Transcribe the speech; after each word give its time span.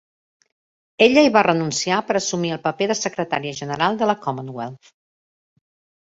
Ella 1.07 1.23
hi 1.25 1.31
va 1.33 1.41
renunciar 1.47 1.99
per 2.07 2.15
assumir 2.19 2.49
el 2.55 2.61
paper 2.63 2.87
de 2.91 2.95
secretària 2.99 3.57
general 3.59 3.99
del 3.99 4.11
la 4.13 4.17
Commonwealth. 4.23 4.89